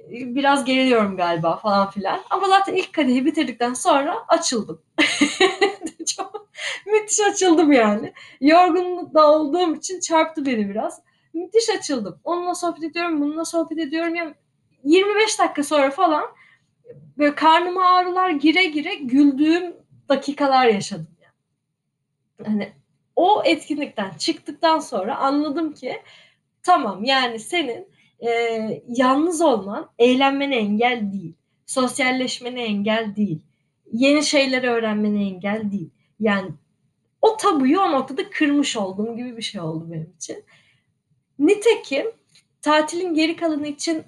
biraz 0.09 0.65
geriliyorum 0.65 1.17
galiba 1.17 1.57
falan 1.57 1.89
filan. 1.91 2.21
Ama 2.29 2.47
zaten 2.47 2.73
ilk 2.75 2.93
kadehi 2.93 3.25
bitirdikten 3.25 3.73
sonra 3.73 4.25
açıldım. 4.27 4.81
Çok 6.15 6.48
müthiş 6.85 7.19
açıldım 7.19 7.71
yani. 7.71 8.13
Yorgun 8.41 9.13
da 9.13 9.31
olduğum 9.31 9.75
için 9.75 9.99
çarptı 9.99 10.45
beni 10.45 10.69
biraz. 10.69 11.01
Müthiş 11.33 11.69
açıldım. 11.69 12.19
Onunla 12.23 12.55
sohbet 12.55 12.83
ediyorum, 12.83 13.21
bununla 13.21 13.45
sohbet 13.45 13.77
ediyorum. 13.77 14.15
Yani 14.15 14.33
25 14.83 15.39
dakika 15.39 15.63
sonra 15.63 15.91
falan 15.91 16.23
böyle 17.17 17.35
karnıma 17.35 17.85
ağrılar 17.85 18.29
gire 18.29 18.65
gire 18.65 18.95
güldüğüm 18.95 19.75
dakikalar 20.09 20.65
yaşadım 20.65 21.07
yani. 21.21 21.33
Hani 22.47 22.73
o 23.15 23.41
etkinlikten 23.45 24.11
çıktıktan 24.17 24.79
sonra 24.79 25.17
anladım 25.17 25.73
ki 25.73 26.01
tamam 26.63 27.03
yani 27.03 27.39
senin 27.39 27.87
e, 28.19 28.29
yalnız 28.87 29.41
olman 29.41 29.89
eğlenmene 29.99 30.57
engel 30.57 31.11
değil. 31.11 31.33
Sosyalleşmene 31.65 32.63
engel 32.63 33.15
değil. 33.15 33.41
Yeni 33.93 34.23
şeyleri 34.23 34.69
öğrenmene 34.69 35.23
engel 35.23 35.71
değil. 35.71 35.89
Yani 36.19 36.51
o 37.21 37.37
tabuyu 37.37 37.79
o 37.79 37.91
noktada 37.91 38.29
kırmış 38.29 38.77
olduğum 38.77 39.17
gibi 39.17 39.37
bir 39.37 39.41
şey 39.41 39.61
oldu 39.61 39.87
benim 39.91 40.13
için. 40.17 40.43
Nitekim 41.39 42.05
tatilin 42.61 43.13
geri 43.13 43.35
kalanı 43.35 43.67
için 43.67 44.03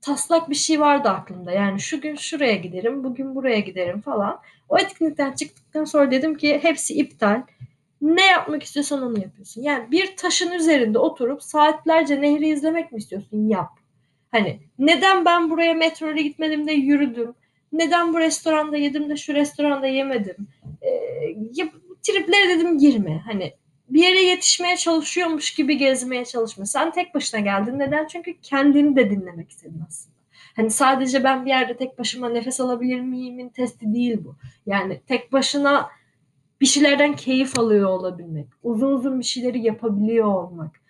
taslak 0.00 0.50
bir 0.50 0.54
şey 0.54 0.80
vardı 0.80 1.08
aklımda. 1.08 1.52
Yani 1.52 1.80
şu 1.80 2.00
gün 2.00 2.16
şuraya 2.16 2.56
giderim, 2.56 3.04
bugün 3.04 3.34
buraya 3.34 3.60
giderim 3.60 4.00
falan. 4.00 4.40
O 4.68 4.78
etkinlikten 4.78 5.32
çıktıktan 5.32 5.84
sonra 5.84 6.10
dedim 6.10 6.36
ki 6.36 6.58
hepsi 6.62 6.94
iptal. 6.94 7.42
Ne 8.02 8.26
yapmak 8.26 8.62
istiyorsan 8.62 9.02
onu 9.02 9.20
yapıyorsun. 9.20 9.62
Yani 9.62 9.90
bir 9.90 10.16
taşın 10.16 10.52
üzerinde 10.52 10.98
oturup 10.98 11.42
saatlerce 11.42 12.20
nehri 12.20 12.48
izlemek 12.48 12.92
mi 12.92 12.98
istiyorsun? 12.98 13.48
Yap. 13.48 13.70
Hani 14.30 14.60
neden 14.78 15.24
ben 15.24 15.50
buraya 15.50 15.74
metro 15.74 16.12
ile 16.12 16.22
gitmedim 16.22 16.68
de 16.68 16.72
yürüdüm? 16.72 17.34
Neden 17.72 18.14
bu 18.14 18.18
restoranda 18.18 18.76
yedim 18.76 19.10
de 19.10 19.16
şu 19.16 19.34
restoranda 19.34 19.86
yemedim? 19.86 20.48
Ya, 21.52 21.66
triplere 22.02 22.48
dedim 22.48 22.78
girme. 22.78 23.22
Hani 23.26 23.54
bir 23.88 24.02
yere 24.02 24.22
yetişmeye 24.22 24.76
çalışıyormuş 24.76 25.54
gibi 25.54 25.78
gezmeye 25.78 26.24
çalışma. 26.24 26.66
Sen 26.66 26.90
tek 26.90 27.14
başına 27.14 27.40
geldin. 27.40 27.78
Neden? 27.78 28.06
Çünkü 28.06 28.40
kendini 28.40 28.96
de 28.96 29.10
dinlemek 29.10 29.50
istedin 29.50 29.82
aslında. 29.88 30.16
Hani 30.56 30.70
sadece 30.70 31.24
ben 31.24 31.44
bir 31.44 31.50
yerde 31.50 31.76
tek 31.76 31.98
başıma 31.98 32.28
nefes 32.28 32.60
alabilir 32.60 33.00
miyimin 33.00 33.48
testi 33.48 33.94
değil 33.94 34.18
bu. 34.24 34.36
Yani 34.66 35.00
tek 35.06 35.32
başına 35.32 35.88
bir 36.60 36.66
şeylerden 36.66 37.16
keyif 37.16 37.58
alıyor 37.58 37.88
olabilmek, 37.88 38.46
uzun 38.62 38.92
uzun 38.92 39.18
bir 39.18 39.24
şeyleri 39.24 39.60
yapabiliyor 39.60 40.26
olmak, 40.26 40.80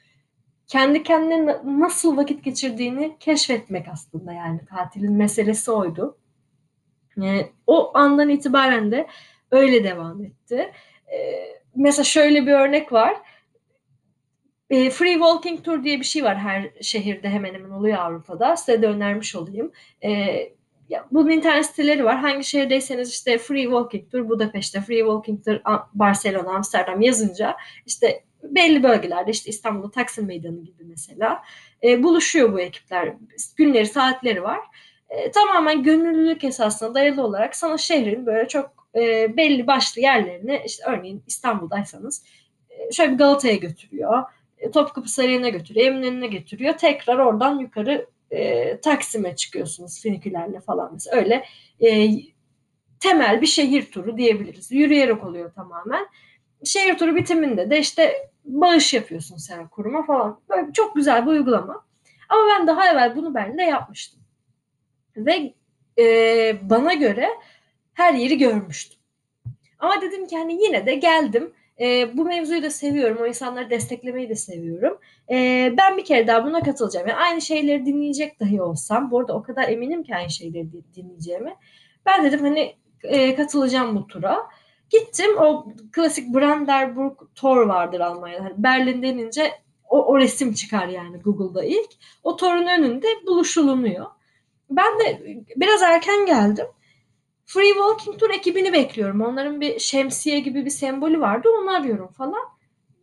kendi 0.67 1.03
kendine 1.03 1.57
nasıl 1.65 2.17
vakit 2.17 2.45
geçirdiğini 2.45 3.17
keşfetmek 3.21 3.89
aslında 3.89 4.33
yani 4.33 4.61
tatilin 4.67 5.13
meselesi 5.13 5.71
oydu. 5.71 6.17
Yani 7.17 7.53
o 7.67 7.91
andan 7.95 8.29
itibaren 8.29 8.93
de 8.93 9.07
öyle 9.51 9.85
devam 9.85 10.25
etti. 10.25 10.73
Ee, 11.13 11.61
mesela 11.77 12.05
şöyle 12.05 12.47
bir 12.47 12.53
örnek 12.53 12.93
var. 12.93 13.17
Ee, 14.71 14.91
Free 14.91 15.13
Walking 15.13 15.65
Tour 15.65 15.85
diye 15.85 16.01
bir 16.01 16.05
şey 16.05 16.25
var 16.25 16.39
her 16.39 16.71
şehirde 16.83 17.29
hemen 17.29 17.55
hemen 17.55 17.71
oluyor 17.71 17.99
Avrupa'da. 17.99 18.57
Size 18.57 18.83
de 18.83 18.87
önermiş 18.87 19.37
olayım. 19.37 19.73
Ee, 20.05 20.53
ya, 20.89 21.07
bunun 21.13 21.31
internet 21.31 21.67
siteleri 21.67 22.05
var. 22.05 22.19
Hangi 22.19 22.45
şehirdeyseniz 22.45 23.11
işte 23.11 23.39
Free 23.39 23.63
Walking 23.63 24.11
Tour 24.11 24.29
Budapeşte, 24.29 24.81
Free 24.81 24.99
Walking 24.99 25.45
Tour 25.45 25.61
Barcelona, 25.95 26.55
Amsterdam 26.55 27.01
yazınca 27.01 27.57
işte 27.87 28.25
belli 28.43 28.83
bölgelerde 28.83 29.31
işte 29.31 29.51
İstanbul'da 29.51 29.91
Taksim 29.91 30.27
Meydanı 30.27 30.65
gibi 30.65 30.85
mesela 30.85 31.43
e, 31.83 32.03
buluşuyor 32.03 32.53
bu 32.53 32.61
ekipler. 32.61 33.15
Günleri, 33.57 33.87
saatleri 33.87 34.43
var. 34.43 34.61
E, 35.11 35.31
tamamen 35.31 35.83
gönüllülük 35.83 36.45
esasına 36.45 36.95
dayalı 36.95 37.23
olarak 37.23 37.57
sana 37.57 37.79
şehrin 37.79 38.27
böyle 38.27 38.49
çok 38.49 38.89
e, 38.95 39.37
belli 39.37 39.67
başlı 39.67 40.01
yerlerini 40.01 40.63
işte 40.67 40.85
örneğin 40.87 41.23
İstanbul'daysanız 41.27 42.25
e, 42.71 42.93
şöyle 42.93 43.13
bir 43.13 43.19
Galata'ya 43.19 43.57
götürüyor. 43.57 44.23
E, 44.59 44.71
Topkapı 44.71 45.09
Sarayı'na 45.09 45.49
götürüyor, 45.49 45.87
Eminönü'ne 45.87 46.27
götürüyor. 46.27 46.75
Tekrar 46.75 47.19
oradan 47.19 47.59
yukarı 47.59 48.07
e, 48.31 48.81
Taksim'e 48.81 49.37
çıkıyorsunuz 49.37 50.01
finikülerle 50.03 50.61
falan 50.61 50.91
mesela. 50.93 51.17
Öyle 51.17 51.45
e, 51.81 52.11
temel 53.01 53.41
bir 53.41 53.47
şehir 53.47 53.91
turu 53.91 54.17
diyebiliriz. 54.17 54.73
Yürüyerek 54.73 55.25
oluyor 55.25 55.53
tamamen. 55.55 56.07
Şehir 56.65 56.99
turu 56.99 57.17
bitiminde 57.17 57.71
de 57.71 57.79
işte 57.79 58.31
bağış 58.45 58.95
yapıyorsun 58.95 59.37
sen 59.37 59.69
kuruma 59.69 60.07
falan. 60.07 60.41
Böyle 60.49 60.73
çok 60.73 60.97
güzel 60.97 61.27
bir 61.27 61.31
uygulama. 61.31 61.85
Ama 62.29 62.43
ben 62.51 62.67
daha 62.67 62.91
evvel 62.93 63.17
bunu 63.17 63.35
ben 63.35 63.59
de 63.59 63.63
yapmıştım. 63.63 64.20
Ve 65.17 65.55
e, 65.99 66.57
bana 66.71 66.95
göre 66.95 67.29
her 67.95 68.15
yeri 68.15 68.39
görmüştüm. 68.39 69.01
Ama 69.79 70.03
dedim 70.03 70.27
ki 70.27 70.37
hani 70.37 70.65
yine 70.65 70.87
de 70.87 70.95
geldim. 70.95 71.53
E, 71.81 72.17
bu 72.17 72.25
mevzuyu 72.25 72.63
da 72.63 72.71
seviyorum. 72.71 73.19
O 73.23 73.27
insanları 73.27 73.71
desteklemeyi 73.71 74.29
de 74.29 74.35
seviyorum. 74.35 74.99
E, 75.31 75.69
ben 75.79 75.97
bir 75.97 76.05
kere 76.05 76.27
daha 76.27 76.45
buna 76.45 76.63
katılacağım. 76.63 77.09
Yani 77.09 77.19
aynı 77.19 77.41
şeyleri 77.41 77.87
dinleyecek 77.87 78.41
dahi 78.41 78.63
olsam. 78.63 79.11
Bu 79.11 79.19
arada 79.19 79.35
o 79.35 79.43
kadar 79.43 79.69
eminim 79.69 80.03
ki 80.03 80.15
aynı 80.15 80.31
şeyleri 80.31 80.69
dinleyeceğimi. 80.97 81.55
Ben 82.07 82.25
dedim 82.25 82.41
hani 82.41 82.77
e, 83.03 83.35
katılacağım 83.35 83.97
bu 83.97 84.07
tura. 84.07 84.37
Gittim 84.91 85.39
o 85.39 85.67
klasik 85.93 86.35
Brandenburg 86.35 87.19
Tor 87.35 87.67
vardır 87.67 88.01
Almanya'da. 88.01 88.45
Hani 88.45 88.55
Berlin 88.57 89.03
denince 89.03 89.53
o, 89.89 90.07
o 90.07 90.19
resim 90.19 90.53
çıkar 90.53 90.89
yani 90.89 91.17
Google'da 91.19 91.65
ilk. 91.65 91.91
O 92.23 92.37
torun 92.37 92.67
önünde 92.67 93.07
buluşulunuyor. 93.27 94.07
Ben 94.71 94.99
de 94.99 95.23
biraz 95.57 95.83
erken 95.83 96.27
geldim. 96.27 96.67
Free 97.47 97.73
Walking 97.73 98.21
Tour 98.21 98.31
ekibini 98.31 98.73
bekliyorum. 98.73 99.21
Onların 99.21 99.61
bir 99.61 99.79
şemsiye 99.79 100.41
gibi 100.41 100.65
bir 100.65 100.71
sembolü 100.71 101.21
vardı. 101.21 101.49
Onu 101.63 101.71
arıyorum 101.71 102.09
falan. 102.09 102.43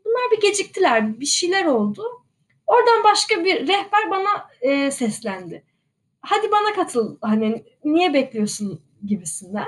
Bunlar 0.05 0.31
bir 0.31 0.41
geciktiler. 0.41 1.19
Bir 1.19 1.25
şeyler 1.25 1.65
oldu. 1.65 2.03
Oradan 2.67 3.03
başka 3.03 3.45
bir 3.45 3.67
rehber 3.67 4.11
bana 4.11 4.49
e, 4.61 4.91
seslendi. 4.91 5.63
Hadi 6.21 6.51
bana 6.51 6.73
katıl. 6.73 7.17
Hani 7.21 7.63
niye 7.83 8.13
bekliyorsun 8.13 8.81
gibisinden. 9.05 9.67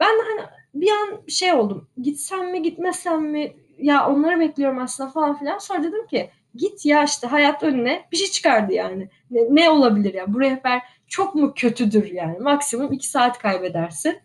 Ben 0.00 0.06
hani 0.06 0.48
bir 0.74 0.90
an 0.90 1.20
şey 1.28 1.52
oldum. 1.52 1.88
Gitsem 2.02 2.50
mi 2.50 2.62
gitmesem 2.62 3.22
mi? 3.22 3.56
Ya 3.78 4.08
onları 4.08 4.40
bekliyorum 4.40 4.78
aslında 4.78 5.10
falan 5.10 5.38
filan. 5.38 5.58
Sonra 5.58 5.82
dedim 5.82 6.06
ki 6.06 6.30
git 6.54 6.86
ya 6.86 7.04
işte 7.04 7.26
hayat 7.26 7.62
önüne 7.62 8.08
bir 8.12 8.16
şey 8.16 8.26
çıkardı 8.26 8.72
yani. 8.72 9.08
Ne, 9.30 9.40
ne 9.50 9.70
olabilir 9.70 10.14
ya? 10.14 10.34
Bu 10.34 10.40
rehber 10.40 10.82
çok 11.08 11.34
mu 11.34 11.52
kötüdür 11.56 12.10
yani? 12.10 12.38
Maksimum 12.38 12.92
iki 12.92 13.08
saat 13.08 13.38
kaybedersin. 13.38 14.18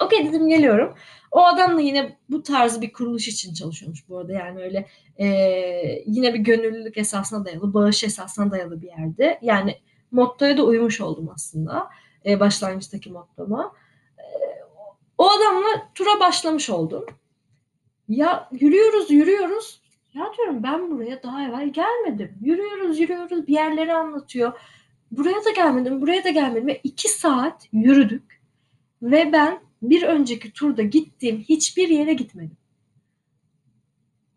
Okey 0.00 0.28
dedim 0.28 0.48
geliyorum. 0.48 0.94
O 1.32 1.44
adam 1.44 1.76
da 1.76 1.80
yine 1.80 2.18
bu 2.30 2.42
tarz 2.42 2.80
bir 2.80 2.92
kuruluş 2.92 3.28
için 3.28 3.54
çalışıyormuş 3.54 4.08
bu 4.08 4.18
arada. 4.18 4.32
Yani 4.32 4.62
öyle 4.62 4.86
e, 5.18 5.26
yine 6.06 6.34
bir 6.34 6.38
gönüllülük 6.38 6.98
esasına 6.98 7.44
dayalı, 7.44 7.74
bağış 7.74 8.04
esasına 8.04 8.50
dayalı 8.50 8.82
bir 8.82 8.86
yerde. 8.86 9.38
Yani 9.42 9.78
mottoya 10.10 10.56
da 10.56 10.64
uymuş 10.64 11.00
oldum 11.00 11.30
aslında. 11.34 11.90
E, 12.26 12.40
başlangıçtaki 12.40 13.10
mottoma. 13.10 13.72
E, 14.18 14.24
o 15.18 15.28
adamla 15.30 15.88
tura 15.94 16.20
başlamış 16.20 16.70
oldum. 16.70 17.06
Ya 18.08 18.48
yürüyoruz 18.52 19.10
yürüyoruz. 19.10 19.82
Ya 20.14 20.32
diyorum 20.36 20.62
ben 20.62 20.90
buraya 20.90 21.22
daha 21.22 21.42
evvel 21.42 21.72
gelmedim. 21.72 22.38
Yürüyoruz 22.40 23.00
yürüyoruz 23.00 23.46
bir 23.46 23.54
yerleri 23.54 23.94
anlatıyor. 23.94 24.52
Buraya 25.12 25.44
da 25.44 25.50
gelmedim, 25.50 26.00
buraya 26.00 26.24
da 26.24 26.30
gelmedim. 26.30 26.66
Ve 26.66 26.80
iki 26.84 27.08
saat 27.08 27.68
yürüdük. 27.72 28.42
Ve 29.02 29.32
ben 29.32 29.60
bir 29.82 30.02
önceki 30.02 30.52
turda 30.52 30.82
gittiğim 30.82 31.40
hiçbir 31.40 31.88
yere 31.88 32.12
gitmedim. 32.12 32.56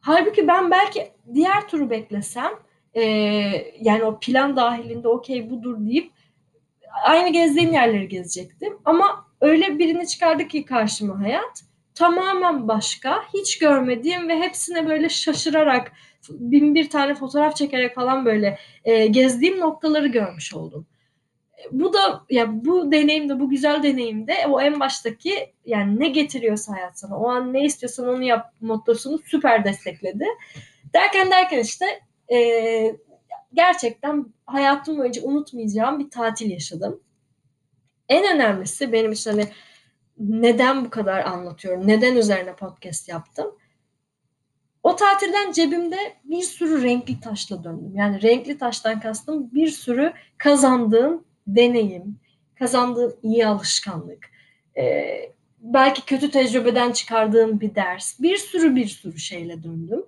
Halbuki 0.02 0.48
ben 0.48 0.72
belki 0.72 1.12
diğer 1.34 1.68
turu 1.68 1.90
beklesem 1.90 2.52
e, 2.94 3.02
yani 3.82 4.04
o 4.04 4.20
plan 4.20 4.56
dahilinde 4.56 5.08
okey 5.08 5.50
budur 5.50 5.86
deyip 5.86 6.12
aynı 7.04 7.30
gezdiğim 7.30 7.74
yerleri 7.74 8.08
gezecektim. 8.08 8.78
Ama 8.86 9.28
öyle 9.42 9.80
birini 9.80 10.08
çıkardı 10.08 10.48
ki 10.48 10.66
karşıma 10.66 11.20
hayat. 11.20 11.64
Tamamen 11.96 12.68
başka, 12.68 13.24
hiç 13.34 13.58
görmediğim 13.58 14.30
ve 14.30 14.40
hepsine 14.40 14.88
böyle 14.88 15.10
şaşırarak 15.10 15.92
bin 16.30 16.76
bir 16.76 16.90
tane 16.90 17.16
fotoğraf 17.16 17.56
çekerek 17.56 17.96
falan 17.96 18.26
böyle 18.26 18.60
e, 18.86 19.08
gezdiğim 19.08 19.60
noktaları 19.60 20.08
görmüş 20.08 20.54
oldum. 20.54 20.88
Bu 21.72 21.94
da 21.94 22.26
ya 22.30 22.66
bu 22.66 22.92
deneyimde 22.92 23.40
bu 23.40 23.50
güzel 23.50 23.84
deneyimde 23.84 24.34
o 24.50 24.62
en 24.62 24.80
baştaki 24.80 25.54
yani 25.66 26.00
ne 26.00 26.08
getiriyorsa 26.08 26.74
hayat 26.74 27.00
sana 27.00 27.18
o 27.20 27.30
an 27.30 27.54
ne 27.54 27.66
istiyorsan 27.66 28.08
onu 28.08 28.24
yap 28.24 28.54
mottosunu 28.62 29.20
süper 29.26 29.66
destekledi. 29.66 30.26
Derken 30.94 31.32
derken 31.32 31.60
işte 31.60 31.86
e, 32.34 32.38
gerçekten 33.54 34.26
hayatım 34.46 34.98
boyunca 34.98 35.24
unutmayacağım 35.24 36.00
bir 36.00 36.10
tatil 36.10 36.52
yaşadım. 36.52 37.00
En 38.10 38.36
önemlisi 38.36 38.92
benim 38.92 39.12
için 39.12 39.32
hani 39.32 39.46
neden 40.20 40.86
bu 40.86 40.90
kadar 40.90 41.26
anlatıyorum, 41.26 41.88
neden 41.88 42.16
üzerine 42.16 42.56
podcast 42.56 43.10
yaptım. 43.10 43.56
O 44.84 44.96
tatilden 44.96 45.52
cebimde 45.52 45.98
bir 46.24 46.42
sürü 46.42 46.84
renkli 46.84 47.20
taşla 47.20 47.64
döndüm. 47.64 47.96
Yani 47.96 48.22
renkli 48.22 48.58
taştan 48.58 49.00
kastım 49.00 49.54
bir 49.54 49.68
sürü 49.68 50.14
kazandığım 50.38 51.24
deneyim, 51.48 52.20
kazandığım 52.60 53.16
iyi 53.24 53.48
alışkanlık, 53.48 54.30
e, 54.78 55.06
belki 55.60 56.06
kötü 56.06 56.32
tecrübeden 56.32 56.92
çıkardığım 56.92 57.60
bir 57.60 57.76
ders, 57.76 58.20
bir 58.20 58.38
sürü 58.38 58.76
bir 58.76 58.88
sürü 58.88 59.20
şeyle 59.20 59.64
döndüm. 59.64 60.06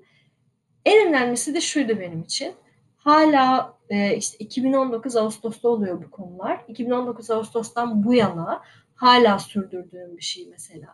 En 0.85 1.07
önemlisi 1.07 1.55
de 1.55 1.61
şuydu 1.61 1.99
benim 1.99 2.21
için. 2.21 2.53
Hala 2.97 3.73
e, 3.89 4.17
işte 4.17 4.37
2019 4.37 5.15
Ağustos'ta 5.15 5.69
oluyor 5.69 6.03
bu 6.03 6.11
konular. 6.11 6.65
2019 6.67 7.31
Ağustos'tan 7.31 8.03
bu 8.03 8.13
yana 8.13 8.63
hala 8.97 9.39
sürdürdüğüm 9.39 10.17
bir 10.17 10.23
şey 10.23 10.47
mesela. 10.51 10.87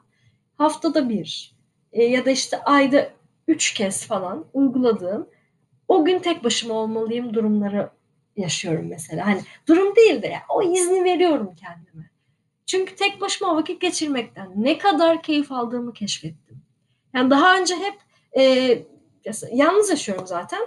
Haftada 0.58 1.10
bir 1.10 1.56
e, 1.92 2.04
ya 2.04 2.26
da 2.26 2.30
işte 2.30 2.64
ayda 2.64 3.10
üç 3.48 3.74
kez 3.74 4.08
falan 4.08 4.46
uyguladığım 4.54 5.30
o 5.88 6.06
gün 6.06 6.20
tek 6.20 6.44
başıma 6.44 6.74
olmalıyım 6.74 7.34
durumları 7.34 7.90
yaşıyorum 8.38 8.88
mesela. 8.90 9.26
Hani 9.26 9.42
durum 9.68 9.96
değil 9.96 10.22
de 10.22 10.28
yani 10.28 10.44
o 10.50 10.64
izni 10.64 11.04
veriyorum 11.04 11.56
kendime. 11.56 12.10
Çünkü 12.66 12.96
tek 12.96 13.22
başıma 13.22 13.56
vakit 13.56 13.82
geçirmekten 13.82 14.52
ne 14.56 14.78
kadar 14.78 15.24
keyif 15.24 15.52
aldığımı 15.52 15.94
keşfettim. 15.94 16.62
Yani 17.14 17.30
daha 17.30 17.58
önce 17.60 17.76
hep 17.76 17.94
e, 18.38 18.78
yalnız 19.52 19.90
yaşıyorum 19.90 20.28
zaten. 20.28 20.62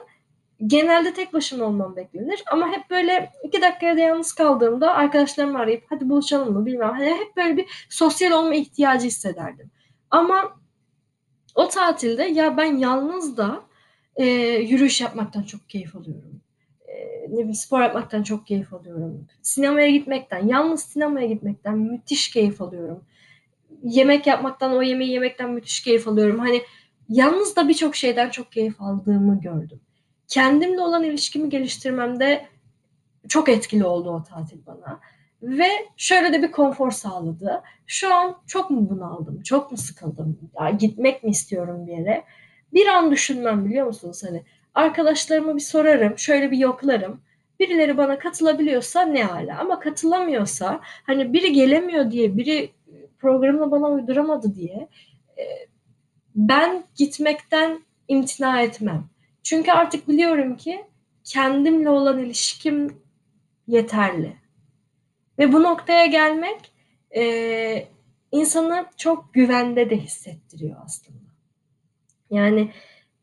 Genelde 0.67 1.15
tek 1.15 1.33
başıma 1.33 1.65
olmam 1.65 1.97
beklenir 1.97 2.43
ama 2.53 2.69
hep 2.69 2.91
böyle 2.91 3.33
iki 3.45 3.63
dakikaya 3.63 3.97
da 3.97 4.01
yalnız 4.01 4.33
kaldığımda 4.33 4.95
arkadaşlarımı 4.95 5.59
arayıp 5.59 5.85
hadi 5.89 6.09
buluşalım 6.09 6.53
mı 6.55 6.67
bilmem. 6.67 6.91
Hani 6.91 7.07
hep 7.07 7.37
böyle 7.37 7.57
bir 7.57 7.87
sosyal 7.91 8.33
olma 8.33 8.55
ihtiyacı 8.55 9.07
hissederdim. 9.07 9.71
Ama 10.11 10.57
o 11.55 11.69
tatilde 11.69 12.23
ya 12.23 12.57
ben 12.57 12.77
yalnız 12.77 13.37
da 13.37 13.63
e, 14.17 14.25
yürüyüş 14.59 15.01
yapmaktan 15.01 15.43
çok 15.43 15.69
keyif 15.69 15.97
alıyorum. 15.97 16.41
E, 16.89 16.95
ne 17.29 17.33
bileyim 17.33 17.55
spor 17.55 17.81
yapmaktan 17.81 18.23
çok 18.23 18.47
keyif 18.47 18.75
alıyorum. 18.75 19.27
Sinemaya 19.43 19.91
gitmekten, 19.91 20.47
yalnız 20.47 20.83
sinemaya 20.83 21.27
gitmekten 21.27 21.79
müthiş 21.79 22.31
keyif 22.31 22.63
alıyorum. 22.63 23.05
Yemek 23.83 24.27
yapmaktan, 24.27 24.77
o 24.77 24.83
yemeği 24.83 25.11
yemekten 25.11 25.51
müthiş 25.51 25.81
keyif 25.81 26.09
alıyorum. 26.09 26.39
Hani 26.39 26.63
yalnız 27.09 27.57
da 27.57 27.69
birçok 27.69 27.97
şeyden 27.97 28.31
çok 28.31 28.53
keyif 28.53 28.81
aldığımı 28.81 29.41
gördüm. 29.41 29.81
Kendimle 30.29 30.81
olan 30.81 31.05
ilişkimi 31.05 31.49
geliştirmemde 31.49 32.47
çok 33.29 33.49
etkili 33.49 33.85
oldu 33.85 34.11
o 34.11 34.23
tatil 34.23 34.67
bana. 34.67 35.01
Ve 35.43 35.69
şöyle 35.97 36.33
de 36.33 36.43
bir 36.43 36.53
konfor 36.53 36.91
sağladı. 36.91 37.63
Şu 37.87 38.15
an 38.15 38.37
çok 38.47 38.71
mu 38.71 38.91
bunaldım, 38.91 39.43
çok 39.43 39.71
mu 39.71 39.77
sıkıldım, 39.77 40.39
ya 40.61 40.71
gitmek 40.71 41.25
mi 41.25 41.31
istiyorum 41.31 41.87
bir 41.87 41.93
yere? 41.93 42.25
Bir 42.73 42.87
an 42.87 43.11
düşünmem 43.11 43.65
biliyor 43.65 43.87
musunuz? 43.87 44.23
Hani 44.29 44.43
arkadaşlarıma 44.75 45.55
bir 45.57 45.61
sorarım, 45.61 46.19
şöyle 46.19 46.51
bir 46.51 46.59
yoklarım. 46.59 47.21
Birileri 47.61 47.97
bana 47.97 48.19
katılabiliyorsa 48.19 49.03
ne 49.03 49.25
hala 49.25 49.59
ama 49.59 49.81
katılamıyorsa 49.81 50.81
hani 50.83 51.33
biri 51.33 51.53
gelemiyor 51.53 52.11
diye, 52.11 52.37
biri 52.37 52.71
programını 53.19 53.71
bana 53.71 53.87
uyduramadı 53.91 54.55
diye 54.55 54.89
e, 55.39 55.45
ben 56.35 56.85
gitmekten 56.97 57.81
imtina 58.09 58.63
etmem. 58.63 59.09
Çünkü 59.47 59.73
artık 59.73 60.09
biliyorum 60.09 60.57
ki 60.57 60.85
kendimle 61.25 61.91
olan 61.91 62.19
ilişkim 62.19 63.03
yeterli. 63.67 64.37
Ve 65.39 65.53
bu 65.53 65.63
noktaya 65.63 66.07
gelmek 66.07 66.73
e, 67.17 67.89
insanı 68.33 68.87
çok 68.97 69.35
güvende 69.35 69.91
de 69.91 69.97
hissettiriyor 69.97 70.77
aslında. 70.85 71.19
Yani 72.31 72.73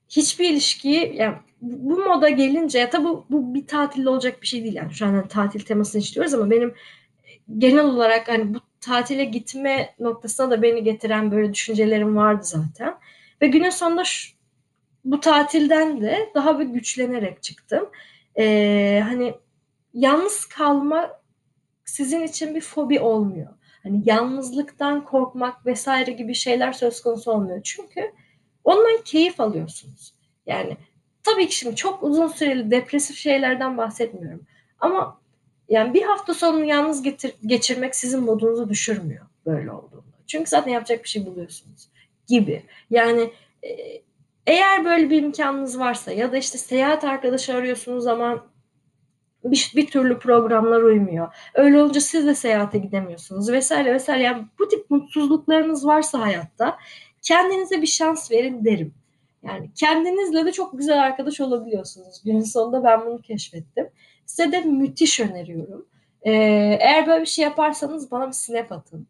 hiçbir 0.10 0.50
ilişkiyi 0.50 1.16
yani 1.16 1.36
bu 1.62 1.98
moda 1.98 2.30
gelince 2.30 2.80
ya 2.80 2.90
tabi 2.90 3.04
bu, 3.04 3.26
bu 3.30 3.54
bir 3.54 3.68
tatilde 3.68 4.10
olacak 4.10 4.42
bir 4.42 4.48
şey 4.48 4.64
değil 4.64 4.76
yani 4.76 4.94
şu 4.94 5.06
an 5.06 5.14
hani 5.14 5.28
tatil 5.28 5.60
temasını 5.60 6.02
işliyoruz 6.02 6.34
ama 6.34 6.52
benim 6.52 6.74
genel 7.58 7.86
olarak 7.86 8.28
hani 8.28 8.54
bu 8.54 8.60
tatile 8.82 9.24
gitme 9.24 9.96
noktasına 10.00 10.52
da 10.52 10.62
beni 10.62 10.84
getiren 10.84 11.32
böyle 11.32 11.54
düşüncelerim 11.54 12.16
vardı 12.16 12.44
zaten. 12.44 12.96
Ve 13.42 13.48
günün 13.48 13.70
sonunda 13.70 14.04
şu, 14.04 14.43
bu 15.06 15.20
tatilden 15.20 16.02
de 16.02 16.32
daha 16.36 16.60
bir 16.60 16.66
güçlenerek 16.66 17.44
çıktım. 17.44 17.90
Ee, 18.38 19.02
hani 19.04 19.34
yalnız 19.94 20.46
kalma 20.46 21.22
sizin 21.86 22.24
için 22.24 22.56
bir 22.56 22.62
fobi 22.62 23.00
olmuyor. 23.00 23.54
Hani 23.84 24.02
yalnızlıktan 24.06 25.06
korkmak 25.06 25.66
vesaire 25.66 26.12
gibi 26.12 26.36
şeyler 26.36 26.72
söz 26.72 27.02
konusu 27.02 27.32
olmuyor. 27.32 27.62
Çünkü 27.64 28.12
ondan 28.64 29.02
keyif 29.06 29.40
alıyorsunuz. 29.40 30.14
Yani 30.46 30.78
tabii 31.24 31.48
ki 31.48 31.56
şimdi 31.56 31.76
çok 31.76 32.04
uzun 32.04 32.28
süreli 32.28 32.72
depresif 32.72 33.18
şeylerden 33.18 33.78
bahsetmiyorum. 33.78 34.46
Ama 34.80 35.20
yani 35.70 35.94
bir 35.94 36.02
hafta 36.02 36.34
sonunu 36.34 36.66
yalnız 36.66 37.02
getir, 37.02 37.34
geçirmek 37.46 37.96
sizin 37.96 38.24
modunuzu 38.24 38.70
düşürmüyor 38.70 39.26
böyle 39.46 39.72
olduğunda. 39.72 40.04
Çünkü 40.28 40.50
zaten 40.50 40.72
yapacak 40.72 41.04
bir 41.04 41.10
şey 41.10 41.26
buluyorsunuz 41.26 41.90
gibi. 42.28 42.64
Yani 42.90 43.32
e, 43.64 43.70
eğer 44.48 44.86
böyle 44.86 45.10
bir 45.10 45.24
imkanınız 45.24 45.80
varsa 45.80 46.12
ya 46.12 46.32
da 46.32 46.38
işte 46.38 46.58
seyahat 46.58 47.04
arkadaşı 47.04 47.56
arıyorsunuz 47.56 48.08
ama 48.08 48.46
bir, 49.44 49.72
bir 49.76 49.88
türlü 49.88 50.20
programlar 50.20 50.82
uymuyor. 50.82 51.36
Öyle 51.54 51.82
olunca 51.82 52.02
siz 52.02 52.28
de 52.28 52.36
seyahate 52.36 52.78
gidemiyorsunuz 52.78 53.52
vesaire 53.52 53.94
vesaire. 53.94 54.24
Yani 54.24 54.46
bu 54.60 54.68
tip 54.68 54.90
mutsuzluklarınız 54.90 55.86
varsa 55.86 56.20
hayatta 56.20 56.78
kendinize 57.22 57.82
bir 57.82 57.88
şans 57.88 58.32
verin 58.32 58.66
derim. 58.66 58.94
Yani 59.44 59.70
kendinizle 59.76 60.46
de 60.46 60.52
çok 60.52 60.78
güzel 60.78 61.04
arkadaş 61.04 61.42
olabiliyorsunuz. 61.42 62.22
Günün 62.26 62.42
sonunda 62.42 62.84
ben 62.84 63.06
bunu 63.06 63.22
keşfettim. 63.22 63.90
Size 64.26 64.52
de 64.52 64.62
müthiş 64.62 65.20
öneriyorum. 65.20 65.86
Ee, 66.22 66.32
eğer 66.82 67.08
böyle 67.08 67.22
bir 67.22 67.28
şey 67.28 67.44
yaparsanız 67.44 68.12
bana 68.12 68.28
bir 68.28 68.34
snap 68.34 68.72
atın. 68.72 69.08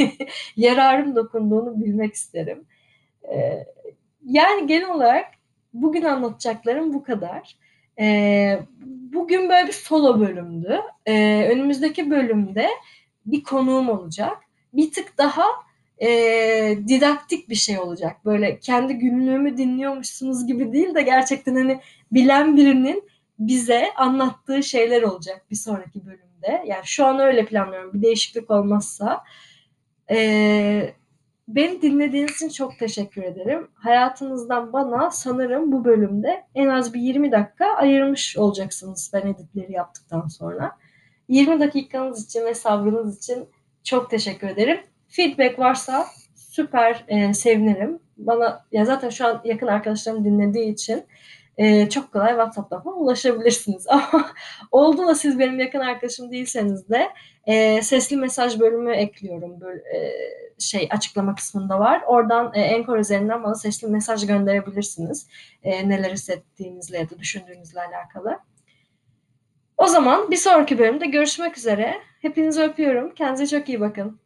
Yararım 0.56 1.16
dokunduğunu 1.16 1.80
bilmek 1.80 2.14
isterim. 2.14 2.64
Ee, 3.32 3.66
yani 4.24 4.66
genel 4.66 4.90
olarak 4.90 5.26
bugün 5.74 6.02
anlatacaklarım 6.02 6.94
bu 6.94 7.02
kadar. 7.02 7.56
Ee, 8.00 8.60
bugün 9.12 9.48
böyle 9.48 9.66
bir 9.66 9.72
solo 9.72 10.20
bölümdü. 10.20 10.80
Ee, 11.06 11.48
önümüzdeki 11.50 12.10
bölümde 12.10 12.68
bir 13.26 13.42
konuğum 13.42 13.88
olacak. 13.88 14.38
Bir 14.72 14.92
tık 14.92 15.18
daha 15.18 15.44
e, 16.02 16.08
didaktik 16.88 17.48
bir 17.48 17.54
şey 17.54 17.78
olacak. 17.78 18.24
Böyle 18.24 18.58
kendi 18.58 18.94
günlüğümü 18.94 19.56
dinliyormuşsunuz 19.56 20.46
gibi 20.46 20.72
değil 20.72 20.94
de 20.94 21.02
gerçekten 21.02 21.54
hani 21.54 21.80
bilen 22.12 22.56
birinin 22.56 23.10
bize 23.38 23.94
anlattığı 23.96 24.62
şeyler 24.62 25.02
olacak 25.02 25.46
bir 25.50 25.56
sonraki 25.56 26.06
bölümde. 26.06 26.64
Yani 26.66 26.82
şu 26.84 27.06
an 27.06 27.18
öyle 27.18 27.44
planlıyorum. 27.44 27.92
Bir 27.94 28.02
değişiklik 28.02 28.50
olmazsa. 28.50 29.24
Ee, 30.10 30.94
Beni 31.54 31.82
dinlediğiniz 31.82 32.34
için 32.34 32.48
çok 32.48 32.78
teşekkür 32.78 33.22
ederim. 33.22 33.68
Hayatınızdan 33.74 34.72
bana 34.72 35.10
sanırım 35.10 35.72
bu 35.72 35.84
bölümde 35.84 36.44
en 36.54 36.68
az 36.68 36.94
bir 36.94 37.00
20 37.00 37.32
dakika 37.32 37.66
ayırmış 37.66 38.36
olacaksınız 38.36 39.10
ben 39.14 39.26
editleri 39.26 39.72
yaptıktan 39.72 40.28
sonra. 40.28 40.76
20 41.28 41.60
dakikanız 41.60 42.24
için 42.26 42.44
ve 42.46 42.54
sabrınız 42.54 43.18
için 43.18 43.48
çok 43.84 44.10
teşekkür 44.10 44.48
ederim. 44.48 44.80
Feedback 45.08 45.58
varsa 45.58 46.06
süper 46.34 47.04
e, 47.08 47.34
sevinirim. 47.34 47.98
Bana 48.16 48.64
ya 48.72 48.84
zaten 48.84 49.08
şu 49.08 49.26
an 49.26 49.40
yakın 49.44 49.66
arkadaşlarım 49.66 50.24
dinlediği 50.24 50.72
için 50.72 51.04
e, 51.58 51.88
çok 51.88 52.12
kolay 52.12 52.30
WhatsApp'tan 52.30 52.82
falan 52.82 53.00
ulaşabilirsiniz. 53.00 53.86
Ama 53.88 54.30
oldu 54.70 55.06
da 55.06 55.14
siz 55.14 55.38
benim 55.38 55.60
yakın 55.60 55.80
arkadaşım 55.80 56.30
değilseniz 56.30 56.88
de 56.88 57.08
e, 57.46 57.82
sesli 57.82 58.16
mesaj 58.16 58.60
bölümü 58.60 58.92
ekliyorum. 58.92 59.60
Böyle, 59.60 59.80
e, 59.80 60.12
şey 60.58 60.88
açıklama 60.90 61.34
kısmında 61.34 61.80
var. 61.80 62.02
Oradan 62.06 62.52
e, 62.54 62.60
Encore 62.60 63.00
üzerinden 63.00 63.44
bana 63.44 63.54
sesli 63.54 63.88
mesaj 63.88 64.26
gönderebilirsiniz. 64.26 65.28
E, 65.62 65.88
neler 65.88 66.10
hissettiğinizle 66.10 66.98
ya 66.98 67.10
da 67.10 67.18
düşündüğünüzle 67.18 67.80
alakalı. 67.80 68.38
O 69.76 69.86
zaman 69.86 70.30
bir 70.30 70.36
sonraki 70.36 70.78
bölümde 70.78 71.06
görüşmek 71.06 71.58
üzere. 71.58 71.94
Hepinizi 72.22 72.62
öpüyorum. 72.62 73.14
Kendinize 73.14 73.58
çok 73.58 73.68
iyi 73.68 73.80
bakın. 73.80 74.20